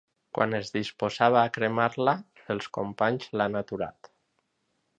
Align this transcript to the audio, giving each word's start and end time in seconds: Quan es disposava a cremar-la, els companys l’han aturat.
Quan 0.35 0.53
es 0.59 0.71
disposava 0.77 1.37
a 1.41 1.51
cremar-la, 1.57 2.15
els 2.55 2.71
companys 2.79 3.29
l’han 3.37 3.61
aturat. 3.61 4.11